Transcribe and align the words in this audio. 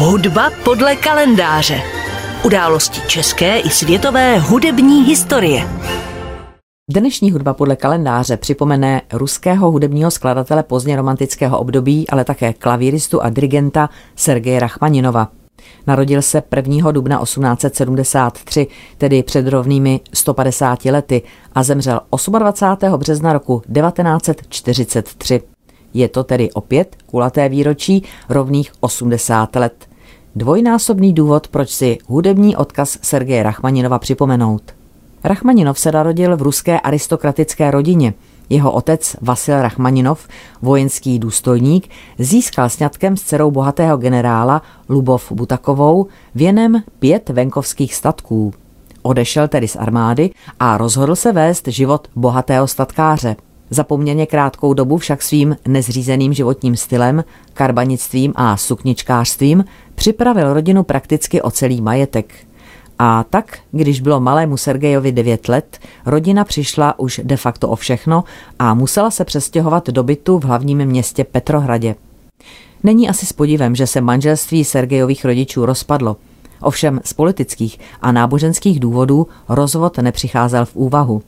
Hudba 0.00 0.50
podle 0.64 0.96
kalendáře. 0.96 1.82
Události 2.44 3.00
české 3.08 3.58
i 3.58 3.70
světové 3.70 4.38
hudební 4.38 5.04
historie. 5.04 5.68
Dnešní 6.90 7.30
hudba 7.30 7.54
podle 7.54 7.76
kalendáře 7.76 8.36
připomene 8.36 9.02
ruského 9.12 9.70
hudebního 9.70 10.10
skladatele 10.10 10.62
pozdně 10.62 10.96
romantického 10.96 11.58
období, 11.58 12.08
ale 12.08 12.24
také 12.24 12.52
klavíristu 12.52 13.22
a 13.22 13.28
dirigenta 13.28 13.90
Sergeje 14.16 14.60
Rachmaninova. 14.60 15.28
Narodil 15.86 16.22
se 16.22 16.42
1. 16.56 16.92
dubna 16.92 17.20
1873, 17.22 18.66
tedy 18.98 19.22
před 19.22 19.48
rovnými 19.48 20.00
150 20.14 20.84
lety, 20.84 21.22
a 21.52 21.62
zemřel 21.62 22.00
28. 22.38 22.98
března 22.98 23.32
roku 23.32 23.62
1943. 23.74 25.42
Je 25.94 26.08
to 26.08 26.24
tedy 26.24 26.50
opět 26.52 26.96
kulaté 27.06 27.48
výročí 27.48 28.02
rovných 28.28 28.72
80 28.80 29.56
let. 29.56 29.87
Dvojnásobný 30.38 31.12
důvod, 31.12 31.48
proč 31.48 31.70
si 31.70 31.98
hudební 32.06 32.56
odkaz 32.56 32.98
Sergeje 33.02 33.42
Rachmaninova 33.42 33.98
připomenout. 33.98 34.62
Rachmaninov 35.24 35.78
se 35.78 35.92
narodil 35.92 36.36
v 36.36 36.42
ruské 36.42 36.80
aristokratické 36.80 37.70
rodině. 37.70 38.14
Jeho 38.48 38.72
otec 38.72 39.16
Vasil 39.20 39.62
Rachmaninov, 39.62 40.28
vojenský 40.62 41.18
důstojník, 41.18 41.88
získal 42.18 42.68
sňatkem 42.68 43.16
s 43.16 43.22
dcerou 43.22 43.50
bohatého 43.50 43.96
generála 43.96 44.62
Lubov 44.88 45.32
Butakovou 45.32 46.06
věnem 46.34 46.82
pět 46.98 47.28
venkovských 47.28 47.94
statků. 47.94 48.52
Odešel 49.02 49.48
tedy 49.48 49.68
z 49.68 49.76
armády 49.76 50.30
a 50.60 50.76
rozhodl 50.76 51.16
se 51.16 51.32
vést 51.32 51.68
život 51.68 52.08
bohatého 52.16 52.66
statkáře– 52.66 53.36
za 53.70 53.84
poměrně 53.84 54.26
krátkou 54.26 54.74
dobu 54.74 54.96
však 54.96 55.22
svým 55.22 55.56
nezřízeným 55.68 56.32
životním 56.32 56.76
stylem, 56.76 57.24
karbanictvím 57.54 58.32
a 58.36 58.56
sukničkářstvím 58.56 59.64
připravil 59.98 60.54
rodinu 60.54 60.82
prakticky 60.82 61.42
o 61.42 61.50
celý 61.50 61.80
majetek. 61.80 62.34
A 62.98 63.24
tak, 63.30 63.58
když 63.70 64.00
bylo 64.00 64.20
malému 64.20 64.56
Sergejovi 64.56 65.12
9 65.12 65.48
let, 65.48 65.78
rodina 66.06 66.44
přišla 66.44 66.98
už 66.98 67.20
de 67.24 67.36
facto 67.36 67.68
o 67.68 67.76
všechno 67.76 68.24
a 68.58 68.74
musela 68.74 69.10
se 69.10 69.24
přestěhovat 69.24 69.88
do 69.88 70.02
bytu 70.02 70.38
v 70.38 70.44
hlavním 70.44 70.84
městě 70.84 71.24
Petrohradě. 71.24 71.94
Není 72.82 73.08
asi 73.08 73.26
s 73.26 73.32
podivem, 73.32 73.74
že 73.74 73.86
se 73.86 74.00
manželství 74.00 74.64
Sergejových 74.64 75.24
rodičů 75.24 75.66
rozpadlo. 75.66 76.16
Ovšem 76.60 77.00
z 77.04 77.12
politických 77.12 77.78
a 78.02 78.12
náboženských 78.12 78.80
důvodů 78.80 79.26
rozvod 79.48 79.98
nepřicházel 79.98 80.64
v 80.64 80.76
úvahu. 80.76 81.22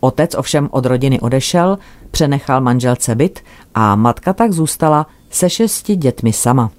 Otec 0.00 0.34
ovšem 0.34 0.68
od 0.70 0.86
rodiny 0.86 1.20
odešel, 1.20 1.78
přenechal 2.10 2.60
manželce 2.60 3.14
byt 3.14 3.40
a 3.74 3.96
matka 3.96 4.32
tak 4.32 4.52
zůstala 4.52 5.06
se 5.30 5.50
šesti 5.50 5.96
dětmi 5.96 6.32
sama. 6.32 6.70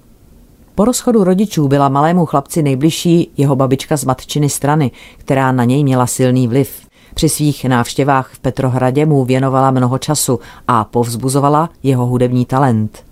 Po 0.80 0.84
rozchodu 0.84 1.24
rodičů 1.24 1.68
byla 1.68 1.88
malému 1.88 2.26
chlapci 2.26 2.62
nejbližší 2.62 3.30
jeho 3.36 3.56
babička 3.56 3.96
z 3.96 4.04
matčiny 4.04 4.48
strany, 4.48 4.90
která 5.16 5.52
na 5.52 5.64
něj 5.64 5.84
měla 5.84 6.06
silný 6.06 6.48
vliv. 6.48 6.86
Při 7.14 7.28
svých 7.28 7.64
návštěvách 7.64 8.30
v 8.32 8.38
Petrohradě 8.38 9.06
mu 9.06 9.24
věnovala 9.24 9.70
mnoho 9.70 9.98
času 9.98 10.40
a 10.68 10.84
povzbuzovala 10.84 11.70
jeho 11.82 12.06
hudební 12.06 12.46
talent. 12.46 13.04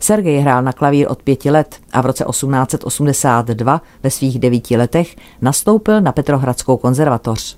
Sergej 0.00 0.40
hrál 0.40 0.62
na 0.62 0.72
klavír 0.72 1.06
od 1.10 1.22
pěti 1.22 1.50
let 1.50 1.76
a 1.92 2.00
v 2.00 2.06
roce 2.06 2.24
1882 2.30 3.82
ve 4.02 4.10
svých 4.10 4.38
devíti 4.38 4.76
letech 4.76 5.16
nastoupil 5.40 6.00
na 6.00 6.12
Petrohradskou 6.12 6.76
konzervatoř. 6.76 7.56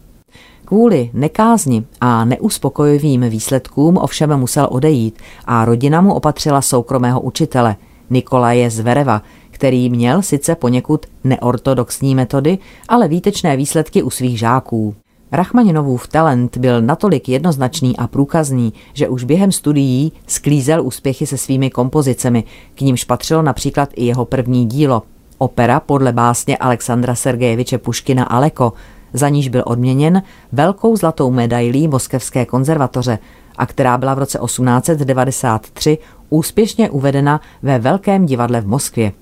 Kvůli 0.65 1.11
nekázni 1.13 1.85
a 2.01 2.25
neuspokojivým 2.25 3.21
výsledkům 3.21 3.97
ovšem 3.97 4.37
musel 4.37 4.69
odejít 4.71 5.19
a 5.45 5.65
rodina 5.65 6.01
mu 6.01 6.15
opatřila 6.15 6.63
soukromého 6.63 7.21
učitele 7.21 7.77
Nikolaje 8.11 8.71
Zvereva, 8.71 9.23
který 9.51 9.91
měl 9.91 10.23
sice 10.23 10.55
poněkud 10.55 11.07
neortodoxní 11.25 12.15
metody, 12.15 12.59
ale 12.89 13.09
výtečné 13.09 13.57
výsledky 13.57 14.03
u 14.03 14.11
svých 14.11 14.39
žáků. 14.39 14.95
Rachmaninovův 15.33 16.09
talent 16.09 16.57
byl 16.57 16.83
natolik 16.83 17.29
jednoznačný 17.29 17.97
a 17.97 18.07
průkazný, 18.07 18.73
že 18.93 19.09
už 19.09 19.25
během 19.25 19.53
studií 19.53 20.13
sklízel 20.27 20.87
úspěchy 20.87 21.27
se 21.27 21.39
svými 21.39 21.71
kompozicemi, 21.71 22.45
k 22.75 22.81
nímž 22.81 23.05
patřilo 23.05 23.43
například 23.43 23.89
i 23.95 24.05
jeho 24.05 24.25
první 24.25 24.67
dílo, 24.67 25.03
opera 25.39 25.81
podle 25.81 26.13
básně 26.13 26.57
Alexandra 26.57 27.15
Sergejeviče 27.15 27.79
Puškina 27.79 28.25
Aleko, 28.25 28.73
za 29.13 29.29
níž 29.29 29.49
byl 29.49 29.63
odměněn 29.67 30.23
velkou 30.53 30.97
zlatou 30.97 31.31
medailí 31.31 31.89
Moskevské 31.89 32.47
konzervatoře 32.47 33.19
a 33.57 33.67
která 33.67 33.99
byla 33.99 34.15
v 34.15 34.19
roce 34.19 34.39
1893 34.45 35.99
úspěšně 36.31 36.91
uvedena 36.91 37.41
ve 37.63 37.79
Velkém 37.79 38.27
divadle 38.27 38.61
v 38.61 38.67
Moskvě. 38.67 39.13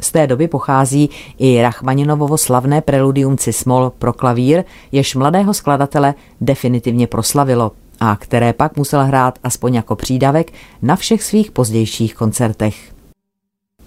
Z 0.00 0.12
té 0.12 0.26
doby 0.26 0.48
pochází 0.48 1.10
i 1.38 1.62
Rachmaninovovo 1.62 2.38
slavné 2.38 2.80
preludium 2.80 3.38
Cismol 3.38 3.92
pro 3.98 4.12
klavír, 4.12 4.64
jež 4.92 5.14
mladého 5.14 5.54
skladatele 5.54 6.14
definitivně 6.40 7.06
proslavilo 7.06 7.72
a 8.00 8.16
které 8.16 8.52
pak 8.52 8.76
musel 8.76 9.04
hrát 9.04 9.38
aspoň 9.44 9.74
jako 9.74 9.96
přídavek 9.96 10.52
na 10.82 10.96
všech 10.96 11.22
svých 11.22 11.50
pozdějších 11.50 12.14
koncertech. 12.14 12.92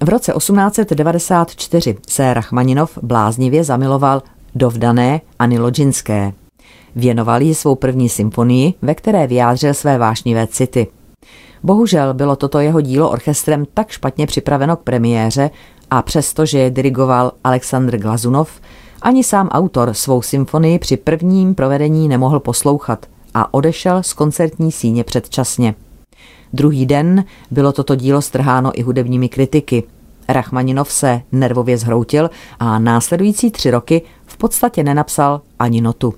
V 0.01 0.09
roce 0.09 0.33
1894 0.37 1.95
se 2.07 2.33
Rachmaninov 2.33 2.97
bláznivě 3.01 3.63
zamiloval 3.63 4.23
do 4.55 4.69
vdané 4.69 5.21
Ani 5.39 5.59
Lodžinské. 5.59 6.33
Věnoval 6.95 7.41
jí 7.41 7.55
svou 7.55 7.75
první 7.75 8.09
symfonii, 8.09 8.73
ve 8.81 8.95
které 8.95 9.27
vyjádřil 9.27 9.73
své 9.73 9.97
vášnivé 9.97 10.47
city. 10.47 10.87
Bohužel 11.63 12.13
bylo 12.13 12.35
toto 12.35 12.59
jeho 12.59 12.81
dílo 12.81 13.09
orchestrem 13.09 13.65
tak 13.73 13.89
špatně 13.89 14.27
připraveno 14.27 14.75
k 14.75 14.83
premiéře 14.83 15.49
a 15.91 16.01
přestože 16.01 16.59
je 16.59 16.69
dirigoval 16.69 17.31
Aleksandr 17.43 17.97
Glazunov, 17.97 18.61
ani 19.01 19.23
sám 19.23 19.47
autor 19.47 19.93
svou 19.93 20.21
symfonii 20.21 20.79
při 20.79 20.97
prvním 20.97 21.55
provedení 21.55 22.07
nemohl 22.07 22.39
poslouchat 22.39 23.05
a 23.33 23.53
odešel 23.53 24.03
z 24.03 24.13
koncertní 24.13 24.71
síně 24.71 25.03
předčasně. 25.03 25.75
Druhý 26.53 26.85
den 26.85 27.25
bylo 27.51 27.71
toto 27.71 27.95
dílo 27.95 28.21
strháno 28.21 28.71
i 28.79 28.81
hudebními 28.81 29.29
kritiky– 29.29 29.83
Rachmaninov 30.29 30.91
se 30.91 31.21
nervově 31.31 31.77
zhroutil 31.77 32.29
a 32.59 32.79
následující 32.79 33.51
tři 33.51 33.71
roky 33.71 34.01
v 34.25 34.37
podstatě 34.37 34.83
nenapsal 34.83 35.41
ani 35.59 35.81
notu. 35.81 36.13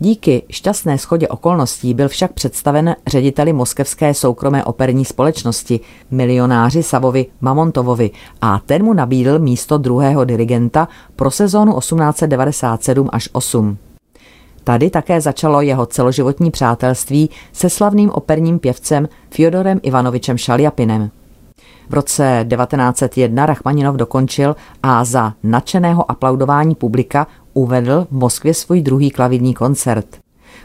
Díky 0.00 0.42
šťastné 0.50 0.98
schodě 0.98 1.28
okolností 1.28 1.94
byl 1.94 2.08
však 2.08 2.32
představen 2.32 2.96
řediteli 3.06 3.52
moskevské 3.52 4.14
soukromé 4.14 4.64
operní 4.64 5.04
společnosti, 5.04 5.80
milionáři 6.10 6.82
Savovi 6.82 7.26
Mamontovovi 7.40 8.10
a 8.40 8.60
ten 8.66 8.84
mu 8.84 8.92
nabídl 8.92 9.38
místo 9.38 9.78
druhého 9.78 10.24
dirigenta 10.24 10.88
pro 11.16 11.30
sezónu 11.30 11.78
1897 11.78 13.08
až 13.12 13.28
8. 13.32 13.76
Tady 14.64 14.90
také 14.90 15.20
začalo 15.20 15.60
jeho 15.60 15.86
celoživotní 15.86 16.50
přátelství 16.50 17.30
se 17.52 17.70
slavným 17.70 18.10
operním 18.10 18.58
pěvcem 18.58 19.08
Fyodorem 19.30 19.80
Ivanovičem 19.82 20.38
Šaljapinem. 20.38 21.10
V 21.88 21.94
roce 21.94 22.46
1901 22.48 23.46
Rachmaninov 23.46 23.96
dokončil 23.96 24.56
a 24.82 25.04
za 25.04 25.34
nadšeného 25.42 26.10
aplaudování 26.10 26.74
publika 26.74 27.26
uvedl 27.54 28.06
v 28.10 28.14
Moskvě 28.14 28.54
svůj 28.54 28.80
druhý 28.80 29.10
klavírní 29.10 29.54
koncert. 29.54 30.06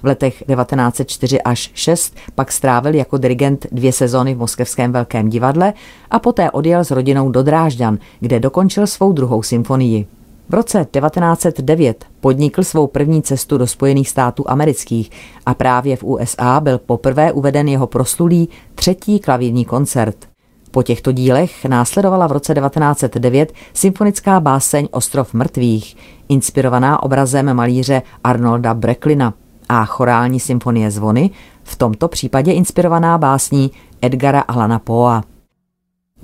V 0.04 0.06
letech 0.06 0.34
1904 0.34 1.42
až 1.42 1.72
6 1.74 2.16
pak 2.36 2.52
strávil 2.52 2.96
jako 2.96 3.18
dirigent 3.18 3.68
dvě 3.72 3.92
sezóny 3.92 4.36
v 4.36 4.38
Moskevském 4.38 4.92
velkém 4.92 5.30
divadle 5.30 5.74
a 6.12 6.20
poté 6.20 6.52
odjel 6.52 6.86
s 6.86 6.92
rodinou 6.92 7.32
do 7.32 7.44
Drážďan, 7.44 7.98
kde 8.20 8.40
dokončil 8.40 8.88
svou 8.88 9.12
druhou 9.12 9.44
symfonii. 9.44 10.06
V 10.50 10.54
roce 10.54 10.86
1909 10.92 12.06
podnikl 12.22 12.64
svou 12.64 12.88
první 12.88 13.22
cestu 13.22 13.58
do 13.58 13.68
Spojených 13.68 14.10
států 14.10 14.44
amerických 14.48 15.12
a 15.46 15.54
právě 15.54 15.96
v 15.96 16.04
USA 16.04 16.60
byl 16.60 16.78
poprvé 16.78 17.32
uveden 17.32 17.68
jeho 17.68 17.88
proslulý 17.88 18.50
třetí 18.76 19.20
klavírní 19.20 19.66
koncert. 19.66 20.33
Po 20.74 20.84
těchto 20.84 21.12
dílech 21.12 21.66
následovala 21.66 22.28
v 22.28 22.32
roce 22.32 22.54
1909 22.54 23.54
symfonická 23.74 24.40
báseň 24.40 24.88
Ostrov 24.92 25.34
mrtvých, 25.34 25.98
inspirovaná 26.30 27.04
obrazem 27.04 27.54
malíře 27.54 28.02
Arnolda 28.24 28.74
Brecklina 28.74 29.34
a 29.70 29.86
chorální 29.86 30.40
symfonie 30.40 30.92
zvony, 30.92 31.30
v 31.64 31.76
tomto 31.76 32.08
případě 32.08 32.52
inspirovaná 32.52 33.18
básní 33.18 33.72
Edgara 34.02 34.40
Alana 34.42 34.80
Poa. 34.80 35.24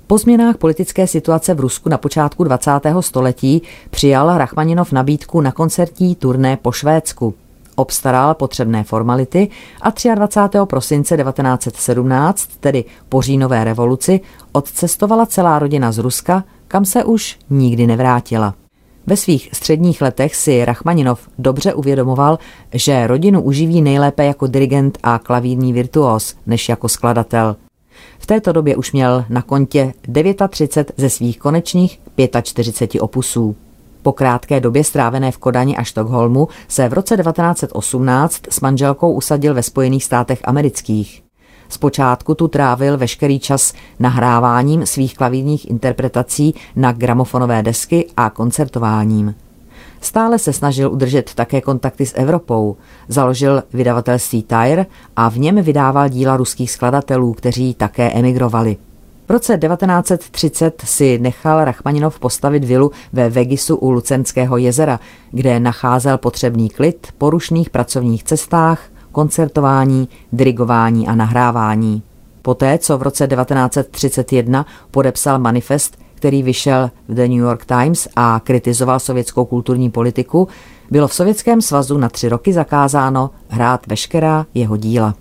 Po 0.07 0.17
změnách 0.17 0.57
politické 0.57 1.07
situace 1.07 1.53
v 1.53 1.59
Rusku 1.59 1.89
na 1.89 1.97
počátku 1.97 2.43
20. 2.43 2.71
století 2.99 3.61
přijal 3.89 4.37
Rachmaninov 4.37 4.91
nabídku 4.91 5.41
na 5.41 5.51
koncertní 5.51 6.15
turné 6.15 6.57
po 6.57 6.71
Švédsku 6.71 7.33
obstaral 7.79 8.33
potřebné 8.33 8.83
formality 8.83 9.49
a 9.81 10.15
23. 10.15 10.59
prosince 10.65 11.17
1917, 11.17 12.49
tedy 12.59 12.85
po 13.09 13.21
říjnové 13.21 13.63
revoluci, 13.63 14.19
odcestovala 14.51 15.25
celá 15.25 15.59
rodina 15.59 15.91
z 15.91 15.97
Ruska, 15.97 16.43
kam 16.67 16.85
se 16.85 17.03
už 17.03 17.39
nikdy 17.49 17.87
nevrátila. 17.87 18.53
Ve 19.07 19.17
svých 19.17 19.49
středních 19.53 20.01
letech 20.01 20.35
si 20.35 20.65
Rachmaninov 20.65 21.29
dobře 21.37 21.73
uvědomoval, 21.73 22.39
že 22.73 23.07
rodinu 23.07 23.41
uživí 23.41 23.81
nejlépe 23.81 24.25
jako 24.25 24.47
dirigent 24.47 24.97
a 25.03 25.19
klavírní 25.19 25.73
virtuos, 25.73 26.35
než 26.47 26.69
jako 26.69 26.89
skladatel. 26.89 27.55
V 28.19 28.25
této 28.25 28.51
době 28.51 28.75
už 28.75 28.91
měl 28.91 29.25
na 29.29 29.41
kontě 29.41 29.93
39 30.49 30.91
ze 30.97 31.09
svých 31.09 31.39
konečných 31.39 31.99
45 32.43 33.01
opusů. 33.01 33.55
Po 34.01 34.11
krátké 34.11 34.59
době 34.59 34.83
strávené 34.83 35.31
v 35.31 35.37
Kodani 35.37 35.77
a 35.77 35.83
Štokholmu 35.83 36.47
se 36.67 36.89
v 36.89 36.93
roce 36.93 37.17
1918 37.17 38.41
s 38.49 38.61
manželkou 38.61 39.13
usadil 39.13 39.53
ve 39.53 39.63
Spojených 39.63 40.03
státech 40.03 40.39
amerických. 40.43 41.23
Zpočátku 41.69 42.35
tu 42.35 42.47
trávil 42.47 42.97
veškerý 42.97 43.39
čas 43.39 43.73
nahráváním 43.99 44.85
svých 44.85 45.17
klavírních 45.17 45.69
interpretací 45.69 46.55
na 46.75 46.91
gramofonové 46.91 47.63
desky 47.63 48.07
a 48.17 48.29
koncertováním. 48.29 49.35
Stále 50.01 50.39
se 50.39 50.53
snažil 50.53 50.91
udržet 50.91 51.33
také 51.33 51.61
kontakty 51.61 52.05
s 52.05 52.17
Evropou. 52.17 52.77
Založil 53.07 53.63
vydavatelství 53.73 54.43
Tyre 54.43 54.85
a 55.15 55.29
v 55.29 55.37
něm 55.37 55.61
vydával 55.61 56.09
díla 56.09 56.37
ruských 56.37 56.71
skladatelů, 56.71 57.33
kteří 57.33 57.73
také 57.73 58.11
emigrovali. 58.11 58.77
V 59.29 59.31
roce 59.31 59.57
1930 59.57 60.81
si 60.85 61.19
nechal 61.19 61.65
Rachmaninov 61.65 62.19
postavit 62.19 62.63
vilu 62.63 62.91
ve 63.13 63.29
Vegisu 63.29 63.75
u 63.75 63.91
Lucenského 63.91 64.57
jezera, 64.57 64.99
kde 65.31 65.59
nacházel 65.59 66.17
potřebný 66.17 66.69
klid 66.69 67.07
po 67.17 67.29
rušných 67.29 67.69
pracovních 67.69 68.23
cestách, 68.23 68.81
koncertování, 69.11 70.09
dirigování 70.31 71.07
a 71.07 71.15
nahrávání. 71.15 72.03
Poté, 72.41 72.77
co 72.77 72.97
v 72.97 73.01
roce 73.01 73.27
1931 73.27 74.65
podepsal 74.91 75.39
manifest, 75.39 75.99
který 76.15 76.43
vyšel 76.43 76.91
v 77.07 77.13
The 77.13 77.21
New 77.21 77.31
York 77.31 77.65
Times 77.65 78.07
a 78.15 78.41
kritizoval 78.43 78.99
sovětskou 78.99 79.45
kulturní 79.45 79.89
politiku, 79.89 80.47
bylo 80.91 81.07
v 81.07 81.13
Sovětském 81.13 81.61
svazu 81.61 81.97
na 81.97 82.09
tři 82.09 82.29
roky 82.29 82.53
zakázáno 82.53 83.29
hrát 83.47 83.87
veškerá 83.87 84.45
jeho 84.53 84.77
díla. 84.77 85.15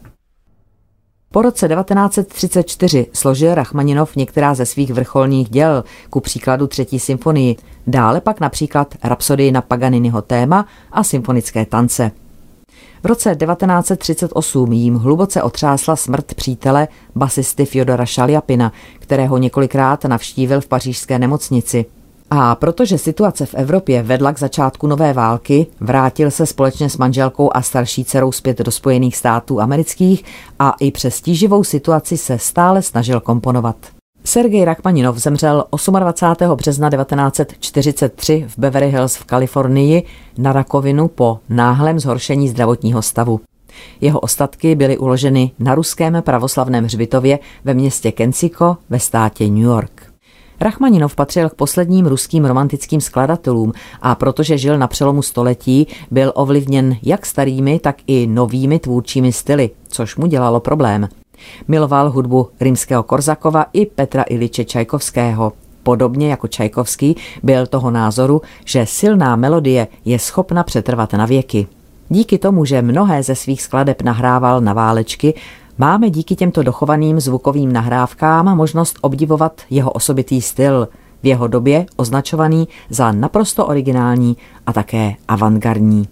Po 1.31 1.43
roce 1.43 1.69
1934 1.69 3.07
složil 3.13 3.55
Rachmaninov 3.55 4.17
některá 4.17 4.55
ze 4.55 4.67
svých 4.67 4.91
vrcholných 4.91 5.49
děl, 5.49 5.85
ku 6.11 6.21
příkladu 6.21 6.67
třetí 6.67 6.99
symfonii, 6.99 7.57
dále 7.87 8.21
pak 8.21 8.41
například 8.41 8.95
Rapsodii 9.05 9.53
na 9.53 9.63
Paganiniho 9.63 10.23
téma 10.23 10.67
a 10.93 11.05
symfonické 11.05 11.67
tance. 11.67 12.11
V 13.03 13.07
roce 13.07 13.37
1938 13.37 14.73
jím 14.73 14.95
hluboce 14.95 15.43
otřásla 15.43 15.97
smrt 15.97 16.35
přítele 16.35 16.89
basisty 17.15 17.65
Fyodora 17.65 18.07
Šaljapina, 18.07 18.73
kterého 18.99 19.39
několikrát 19.39 20.05
navštívil 20.05 20.61
v 20.61 20.67
pařížské 20.67 21.19
nemocnici. 21.19 21.87
A 22.31 22.55
protože 22.55 22.99
situace 22.99 23.47
v 23.47 23.55
Evropě 23.55 24.03
vedla 24.03 24.33
k 24.33 24.39
začátku 24.39 24.87
nové 24.87 25.13
války, 25.13 25.67
vrátil 25.81 26.31
se 26.31 26.47
společně 26.47 26.91
s 26.91 26.97
manželkou 26.97 27.51
a 27.55 27.63
starší 27.63 28.05
dcerou 28.05 28.33
zpět 28.33 28.59
do 28.59 28.71
Spojených 28.71 29.17
států 29.17 29.61
amerických 29.61 30.25
a 30.59 30.75
i 30.81 30.91
přes 30.91 31.21
tíživou 31.21 31.65
situaci 31.65 32.17
se 32.17 32.39
stále 32.39 32.83
snažil 32.83 33.21
komponovat. 33.21 33.77
Sergej 34.25 34.65
Rachmaninov 34.65 35.17
zemřel 35.17 35.65
28. 35.99 36.57
března 36.57 36.91
1943 36.91 38.45
v 38.49 38.59
Beverly 38.59 38.91
Hills 38.91 39.17
v 39.17 39.25
Kalifornii 39.25 40.03
na 40.39 40.53
rakovinu 40.53 41.09
po 41.09 41.39
náhlém 41.49 42.01
zhoršení 42.01 42.49
zdravotního 42.49 43.03
stavu. 43.03 43.41
Jeho 44.01 44.21
ostatky 44.21 44.75
byly 44.75 44.99
uloženy 44.99 45.51
na 45.59 45.75
ruském 45.75 46.23
pravoslavném 46.23 46.85
hřbitově 46.85 47.39
ve 47.65 47.75
městě 47.75 48.13
Kensico 48.13 48.77
ve 48.91 49.01
státě 49.01 49.47
New 49.49 49.63
York. 49.63 50.08
Rachmaninov 50.61 51.17
patřil 51.17 51.49
k 51.49 51.55
posledním 51.55 52.07
ruským 52.07 52.45
romantickým 52.45 53.01
skladatelům 53.01 53.73
a 54.03 54.15
protože 54.15 54.59
žil 54.59 54.79
na 54.79 54.87
přelomu 54.87 55.23
století, 55.23 55.87
byl 56.11 56.33
ovlivněn 56.35 56.97
jak 57.03 57.27
starými, 57.27 57.79
tak 57.79 57.97
i 58.07 58.27
novými 58.27 58.79
tvůrčími 58.79 59.33
styly, 59.33 59.71
což 59.89 60.17
mu 60.17 60.27
dělalo 60.27 60.61
problém. 60.61 61.09
Miloval 61.69 62.11
hudbu 62.11 62.49
rimského 62.61 63.03
Korzakova 63.03 63.67
i 63.73 63.87
Petra 63.87 64.23
Iliče 64.23 64.65
Čajkovského. 64.65 65.53
Podobně 65.83 66.31
jako 66.31 66.49
Čajkovský 66.49 67.17
byl 67.43 67.67
toho 67.67 67.91
názoru, 67.91 68.43
že 68.65 68.87
silná 68.87 69.37
melodie 69.37 69.89
je 70.05 70.19
schopna 70.19 70.63
přetrvat 70.63 71.13
na 71.13 71.27
věky. 71.27 71.67
Díky 72.09 72.39
tomu, 72.39 72.65
že 72.65 72.83
mnohé 72.83 73.23
ze 73.23 73.35
svých 73.35 73.63
skladeb 73.63 74.03
nahrával 74.03 74.61
na 74.61 74.73
válečky, 74.73 75.35
máme 75.79 76.11
díky 76.11 76.37
těmto 76.37 76.63
dochovaným 76.63 77.21
zvukovým 77.21 77.73
nahrávkám 77.73 78.57
možnost 78.57 78.99
obdivovat 79.01 79.61
jeho 79.71 79.91
osobitý 79.91 80.43
styl, 80.43 80.89
v 81.23 81.27
jeho 81.27 81.47
době 81.47 81.87
označovaný 81.97 82.69
za 82.91 83.13
naprosto 83.13 83.67
originální 83.67 84.37
a 84.67 84.73
také 84.73 85.15
avantgardní. 85.29 86.09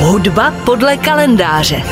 Hudba 0.00 0.54
podle 0.64 0.96
kalendáře. 0.96 1.82